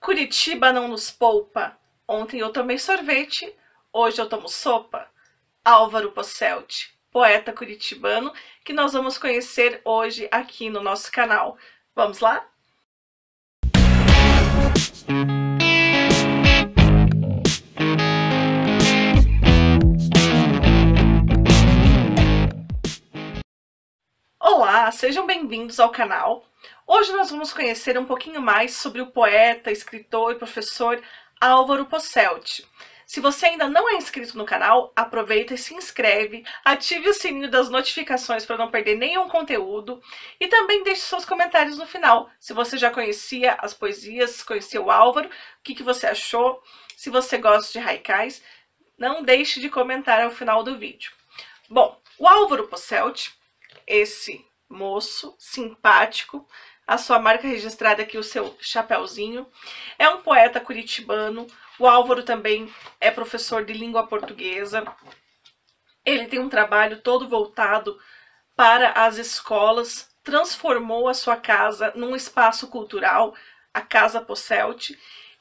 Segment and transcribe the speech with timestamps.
[0.00, 1.78] Curitiba não nos poupa.
[2.08, 3.54] Ontem eu tomei sorvete,
[3.92, 5.06] hoje eu tomo sopa.
[5.62, 8.32] Álvaro Posselt, poeta curitibano,
[8.64, 11.58] que nós vamos conhecer hoje aqui no nosso canal.
[11.94, 12.48] Vamos lá?
[24.40, 26.46] Olá, sejam bem-vindos ao canal.
[26.92, 31.00] Hoje nós vamos conhecer um pouquinho mais sobre o poeta, escritor e professor
[31.40, 32.64] Álvaro Posselt.
[33.06, 37.48] Se você ainda não é inscrito no canal, aproveita e se inscreve, ative o sininho
[37.48, 40.02] das notificações para não perder nenhum conteúdo
[40.40, 42.28] e também deixe seus comentários no final.
[42.40, 46.60] Se você já conhecia as poesias, conhecia o Álvaro, o que, que você achou,
[46.96, 48.42] se você gosta de haikais,
[48.98, 51.12] não deixe de comentar ao final do vídeo.
[51.68, 53.28] Bom, o Álvaro Posselt,
[53.86, 56.44] esse moço simpático,
[56.90, 59.46] a sua marca registrada aqui, o seu chapéuzinho.
[59.96, 61.46] É um poeta curitibano.
[61.78, 62.68] O Álvaro também
[63.00, 64.84] é professor de língua portuguesa.
[66.04, 67.96] Ele tem um trabalho todo voltado
[68.56, 73.36] para as escolas, transformou a sua casa num espaço cultural,
[73.72, 74.90] a Casa Posselt,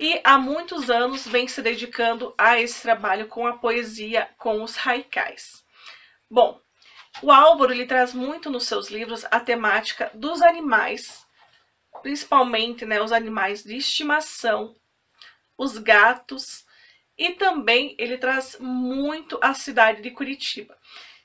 [0.00, 4.76] e há muitos anos vem se dedicando a esse trabalho com a poesia, com os
[4.84, 5.64] haikais.
[6.28, 6.60] Bom,
[7.22, 11.24] o Álvaro ele traz muito nos seus livros a temática dos animais
[12.06, 14.76] principalmente né, os animais de estimação,
[15.58, 16.64] os gatos,
[17.18, 20.78] e também ele traz muito a cidade de Curitiba.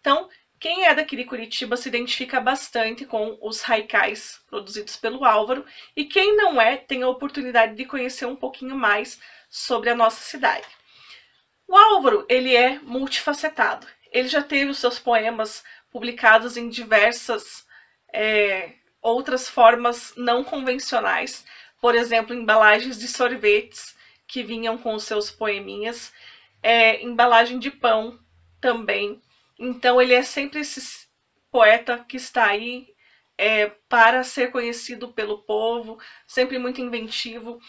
[0.00, 5.64] Então, quem é daqui de Curitiba se identifica bastante com os haikais produzidos pelo Álvaro,
[5.94, 10.24] e quem não é, tem a oportunidade de conhecer um pouquinho mais sobre a nossa
[10.24, 10.66] cidade.
[11.68, 13.86] O Álvaro, ele é multifacetado.
[14.10, 17.64] Ele já teve os seus poemas publicados em diversas
[18.12, 18.72] é,
[19.04, 21.44] outras formas não convencionais,
[21.78, 23.94] por exemplo, embalagens de sorvetes
[24.26, 26.10] que vinham com os seus poeminhas,
[26.62, 28.18] é, embalagem de pão
[28.58, 29.20] também.
[29.58, 31.06] Então ele é sempre esse
[31.50, 32.88] poeta que está aí
[33.36, 37.60] é, para ser conhecido pelo povo, sempre muito inventivo.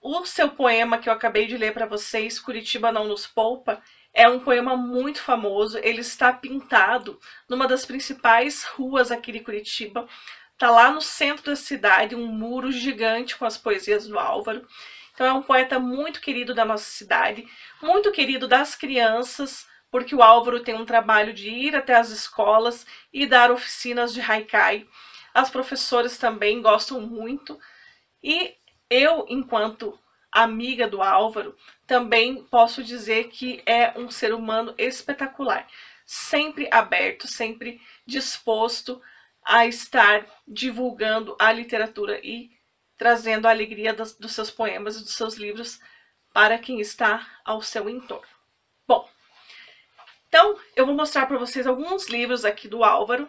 [0.00, 3.82] O seu poema que eu acabei de ler para vocês, Curitiba não nos poupa,
[4.14, 5.78] é um poema muito famoso.
[5.78, 10.08] Ele está pintado numa das principais ruas aqui de Curitiba,
[10.58, 14.66] Tá lá no centro da cidade, um muro gigante com as poesias do Álvaro.
[15.12, 17.46] Então é um poeta muito querido da nossa cidade,
[17.82, 22.86] muito querido das crianças, porque o Álvaro tem um trabalho de ir até as escolas
[23.12, 24.86] e dar oficinas de haikai.
[25.32, 27.58] As professoras também gostam muito.
[28.22, 28.54] E
[28.88, 29.98] eu, enquanto
[30.32, 31.56] amiga do Álvaro,
[31.86, 35.66] também posso dizer que é um ser humano espetacular,
[36.04, 39.00] sempre aberto, sempre disposto
[39.46, 42.50] a estar divulgando a literatura e
[42.98, 45.78] trazendo a alegria dos, seus poemas e dos seus livros
[46.34, 48.26] para quem está ao seu entorno.
[48.88, 49.08] Bom,
[50.28, 53.28] então eu vou mostrar para vocês alguns livros aqui do Álvaro.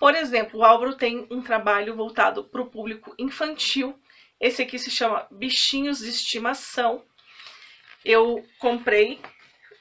[0.00, 3.96] Por exemplo, o Álvaro tem um trabalho voltado para o público infantil.
[4.40, 7.04] Esse aqui se chama Bichinhos de Estimação.
[8.04, 9.20] Eu comprei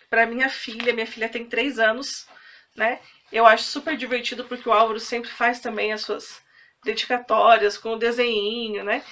[0.07, 2.27] para minha filha, minha filha tem 3 anos,
[2.75, 2.99] né?
[3.31, 6.41] Eu acho super divertido porque o Álvaro sempre faz também as suas
[6.83, 9.03] dedicatórias com o desenho, né?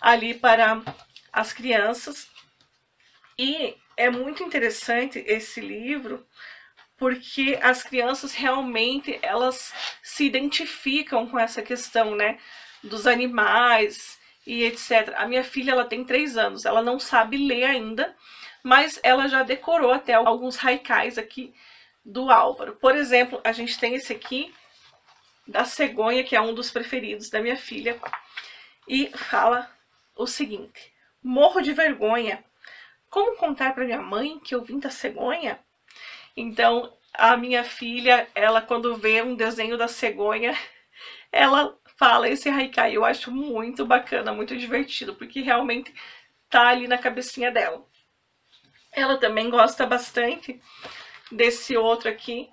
[0.00, 0.80] Ali para
[1.32, 2.28] as crianças.
[3.38, 6.26] E é muito interessante esse livro
[6.96, 9.72] porque as crianças realmente elas
[10.02, 12.38] se identificam com essa questão, né?
[12.82, 15.14] Dos animais e etc.
[15.16, 18.14] A minha filha ela tem três anos, ela não sabe ler ainda,
[18.62, 21.54] mas ela já decorou até alguns haikais aqui
[22.10, 22.76] do Álvaro.
[22.76, 24.52] Por exemplo, a gente tem esse aqui
[25.46, 27.98] da cegonha, que é um dos preferidos da minha filha,
[28.86, 29.70] e fala
[30.16, 32.44] o seguinte: Morro de vergonha.
[33.08, 35.58] Como contar para minha mãe que eu vim da cegonha?
[36.36, 40.56] Então, a minha filha, ela quando vê um desenho da cegonha,
[41.32, 42.96] ela fala esse haikai.
[42.96, 45.92] Eu acho muito bacana, muito divertido, porque realmente
[46.48, 47.84] tá ali na cabecinha dela.
[48.92, 50.60] Ela também gosta bastante
[51.30, 52.50] desse outro aqui,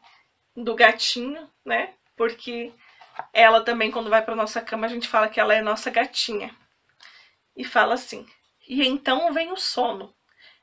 [0.56, 1.94] do gatinho, né?
[2.16, 2.74] Porque
[3.34, 6.56] ela também, quando vai para nossa cama, a gente fala que ela é nossa gatinha.
[7.56, 8.28] E fala assim:
[8.68, 10.14] E então vem o sono.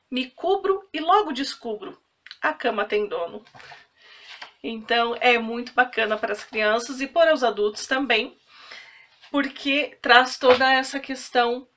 [0.09, 1.99] Me cubro e logo descubro.
[2.41, 3.43] A cama tem dono.
[4.63, 8.35] Então é muito bacana para as crianças e para os adultos também,
[9.29, 11.67] porque traz toda essa questão,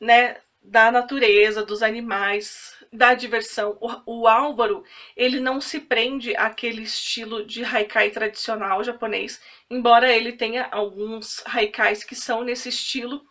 [0.00, 3.78] né, da natureza, dos animais, da diversão.
[3.80, 4.84] O, o, Álvaro,
[5.16, 9.40] ele não se prende àquele estilo de haikai tradicional japonês,
[9.70, 13.24] embora ele tenha alguns haikais que são nesse estilo.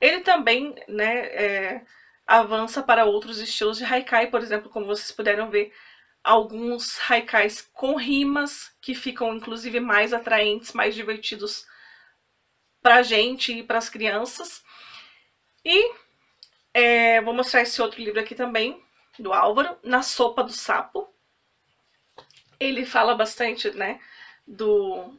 [0.00, 1.82] Ele também né, é,
[2.26, 5.72] avança para outros estilos de haikai, por exemplo, como vocês puderam ver,
[6.22, 11.66] alguns haikais com rimas, que ficam inclusive mais atraentes, mais divertidos
[12.82, 14.62] para a gente e para as crianças.
[15.64, 15.92] E
[16.72, 18.80] é, vou mostrar esse outro livro aqui também,
[19.20, 21.08] do Álvaro, Na Sopa do Sapo.
[22.58, 24.00] Ele fala bastante, né,
[24.46, 25.14] do,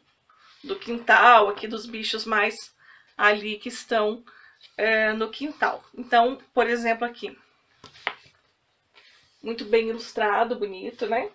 [0.64, 2.76] do quintal, aqui dos bichos mais
[3.18, 4.24] ali que estão
[4.78, 5.84] é, no quintal.
[5.94, 7.38] Então, por exemplo, aqui.
[9.42, 11.32] Muito bem ilustrado, bonito, né?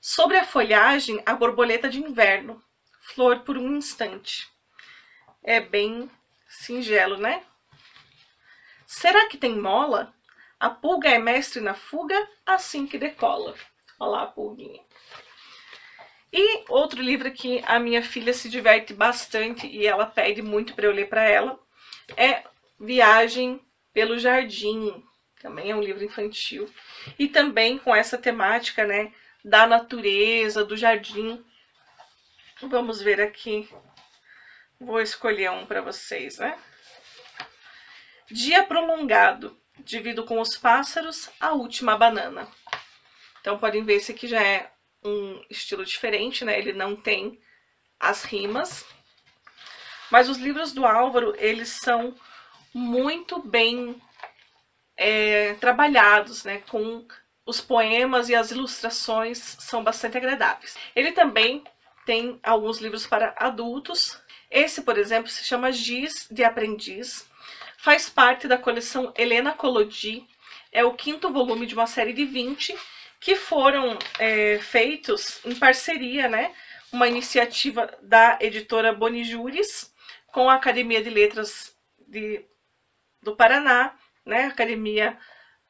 [0.00, 2.62] Sobre a folhagem, a borboleta de inverno.
[3.00, 4.50] Flor por um instante.
[5.42, 6.10] É bem
[6.48, 7.44] singelo, né?
[8.86, 10.12] Será que tem mola?
[10.60, 13.54] A pulga é mestre na fuga, assim que decola.
[13.98, 14.82] Olha lá a pulguinha.
[16.32, 20.86] E outro livro que a minha filha se diverte bastante e ela pede muito para
[20.86, 21.58] eu ler para ela
[22.16, 22.44] é
[22.78, 23.60] Viagem
[23.92, 25.02] pelo Jardim.
[25.40, 26.72] Também é um livro infantil.
[27.18, 29.12] E também com essa temática, né,
[29.44, 31.42] da natureza, do jardim.
[32.62, 33.68] Vamos ver aqui.
[34.78, 36.58] Vou escolher um para vocês, né?
[38.30, 39.59] Dia prolongado.
[39.84, 42.48] Divido com os pássaros a última banana.
[43.40, 44.70] Então, podem ver, esse aqui já é
[45.02, 46.58] um estilo diferente, né?
[46.58, 47.40] Ele não tem
[47.98, 48.84] as rimas.
[50.10, 52.14] Mas os livros do Álvaro, eles são
[52.74, 54.00] muito bem
[54.96, 56.62] é, trabalhados, né?
[56.68, 57.06] Com
[57.46, 60.76] os poemas e as ilustrações são bastante agradáveis.
[60.94, 61.64] Ele também
[62.04, 64.20] tem alguns livros para adultos.
[64.50, 67.29] Esse, por exemplo, se chama Giz de Aprendiz.
[67.82, 70.28] Faz parte da coleção Helena Collodi.
[70.70, 72.76] É o quinto volume de uma série de 20
[73.18, 76.54] que foram é, feitos em parceria, né?
[76.92, 79.94] Uma iniciativa da editora Bonijuris
[80.26, 81.74] com a Academia de Letras
[82.06, 82.44] de,
[83.22, 84.44] do Paraná, né?
[84.44, 85.16] Academia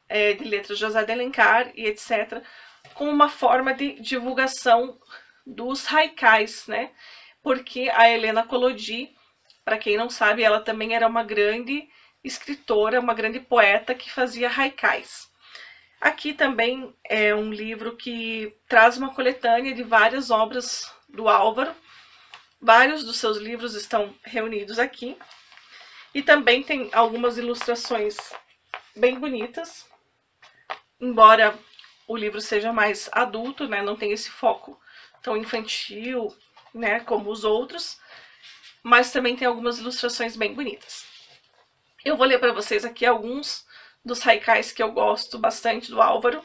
[0.09, 2.43] é, de Letras José de Alencar e etc.
[2.93, 4.99] Com uma forma de divulgação
[5.47, 6.91] dos haikais, né?
[7.41, 9.15] Porque a Helena Collodi,
[9.65, 11.89] para quem não sabe, ela também era uma grande
[12.23, 15.31] escritora, uma grande poeta que fazia haikais.
[16.01, 21.75] Aqui também é um livro que traz uma coletânea de várias obras do Álvaro.
[22.61, 25.17] Vários dos seus livros estão reunidos aqui.
[26.15, 28.17] E também tem algumas ilustrações
[28.97, 29.87] bem bonitas.
[30.99, 31.59] Embora
[32.09, 34.81] o livro seja mais adulto, né, não tem esse foco
[35.23, 36.35] tão infantil,
[36.75, 38.01] né, como os outros,
[38.83, 41.10] mas também tem algumas ilustrações bem bonitas.
[42.05, 43.67] Eu vou ler para vocês aqui alguns
[44.05, 46.43] dos haikais que eu gosto bastante do Álvaro.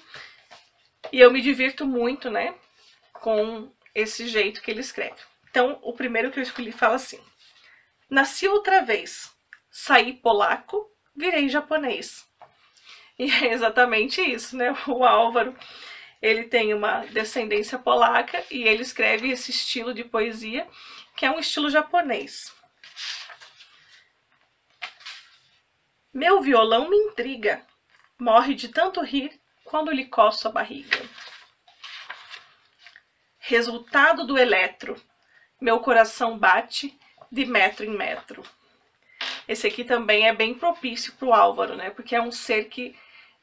[1.11, 2.55] E eu me divirto muito, né,
[3.13, 5.21] com esse jeito que ele escreve.
[5.49, 7.21] Então, o primeiro que eu escolhi fala assim:
[8.09, 9.31] Nasci outra vez,
[9.69, 12.27] saí polaco, virei japonês.
[13.17, 14.75] E é exatamente isso, né?
[14.87, 15.55] O Álvaro,
[16.21, 20.67] ele tem uma descendência polaca e ele escreve esse estilo de poesia,
[21.15, 22.53] que é um estilo japonês.
[26.15, 27.61] Meu violão me intriga,
[28.17, 30.97] morre de tanto rir quando lhe coço a barriga.
[33.37, 34.95] Resultado do eletro,
[35.59, 36.97] meu coração bate
[37.29, 38.43] de metro em metro.
[39.45, 41.89] Esse aqui também é bem propício para o Álvaro, né?
[41.89, 42.95] Porque é um ser que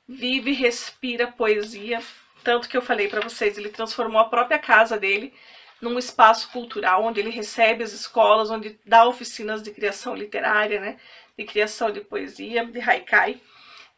[0.09, 2.03] vive respira poesia.
[2.43, 5.35] Tanto que eu falei para vocês, ele transformou a própria casa dele
[5.79, 10.99] num espaço cultural, onde ele recebe as escolas, onde dá oficinas de criação literária, né?
[11.37, 13.41] De criação de poesia, de haikai.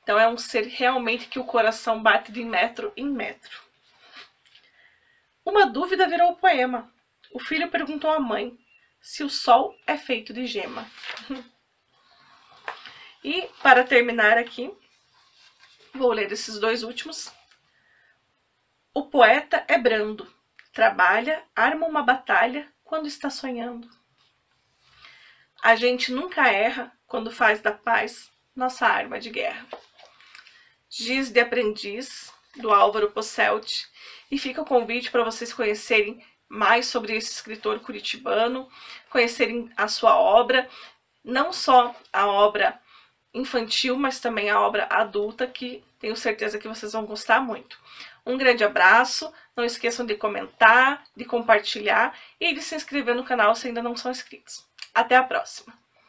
[0.02, 3.62] Então é um ser realmente que o coração bate de metro em metro.
[5.44, 6.92] Uma dúvida virou poema.
[7.32, 8.58] O filho perguntou à mãe
[9.00, 10.90] se o sol é feito de gema.
[13.22, 14.72] e para terminar aqui,
[15.92, 17.32] vou ler esses dois últimos.
[18.94, 20.32] O poeta é brando,
[20.72, 23.90] trabalha, arma uma batalha quando está sonhando.
[25.62, 29.64] A gente nunca erra quando faz da paz nossa arma de guerra.
[30.90, 33.84] Giz de Aprendiz, do Álvaro Posselt,
[34.28, 38.68] e fica o convite para vocês conhecerem mais sobre esse escritor curitibano,
[39.10, 40.68] conhecerem a sua obra,
[41.24, 42.80] não só a obra
[43.32, 47.78] infantil, mas também a obra adulta, que tenho certeza que vocês vão gostar muito.
[48.26, 53.54] Um grande abraço, não esqueçam de comentar, de compartilhar e de se inscrever no canal
[53.54, 54.66] se ainda não são inscritos.
[54.92, 55.83] Até a próxima!